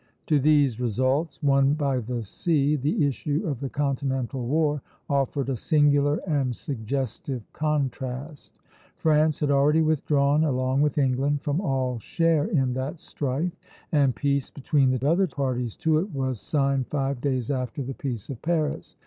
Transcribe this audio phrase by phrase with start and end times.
[0.25, 5.55] To these results, won by the sea, the issue of the continental war offered a
[5.55, 8.53] singular and suggestive contrast.
[8.95, 13.55] France had already withdrawn, along with England, from all share in that strife,
[13.91, 18.27] and peace between the other parties to it was signed five days after the Peace
[18.31, 18.95] of Paris.